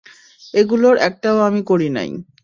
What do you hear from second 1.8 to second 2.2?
নাই।